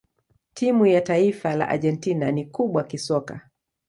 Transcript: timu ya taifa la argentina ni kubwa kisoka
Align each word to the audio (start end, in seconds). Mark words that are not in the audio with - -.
timu 0.53 0.85
ya 0.85 1.01
taifa 1.01 1.55
la 1.55 1.69
argentina 1.69 2.31
ni 2.31 2.45
kubwa 2.45 2.83
kisoka 2.83 3.49